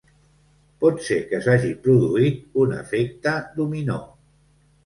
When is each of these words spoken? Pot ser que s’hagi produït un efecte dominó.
Pot 0.83 1.03
ser 1.07 1.17
que 1.33 1.41
s’hagi 1.47 1.69
produït 1.83 2.57
un 2.65 2.73
efecte 2.81 3.35
dominó. 3.61 4.01